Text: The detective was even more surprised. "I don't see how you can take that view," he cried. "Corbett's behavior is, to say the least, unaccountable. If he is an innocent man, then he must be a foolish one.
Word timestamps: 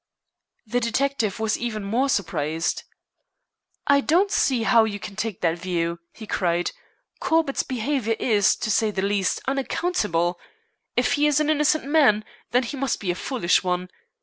The 0.65 0.79
detective 0.79 1.39
was 1.39 1.59
even 1.59 1.83
more 1.83 2.09
surprised. 2.09 2.85
"I 3.85 4.01
don't 4.01 4.31
see 4.31 4.63
how 4.63 4.83
you 4.83 4.99
can 4.99 5.15
take 5.15 5.41
that 5.41 5.59
view," 5.59 5.99
he 6.11 6.25
cried. 6.25 6.71
"Corbett's 7.19 7.61
behavior 7.61 8.15
is, 8.17 8.55
to 8.55 8.71
say 8.71 8.89
the 8.89 9.03
least, 9.03 9.41
unaccountable. 9.47 10.39
If 10.97 11.13
he 11.13 11.27
is 11.27 11.39
an 11.39 11.51
innocent 11.51 11.85
man, 11.85 12.25
then 12.49 12.63
he 12.63 12.75
must 12.77 12.99
be 12.99 13.11
a 13.11 13.13
foolish 13.13 13.63
one. 13.63 13.91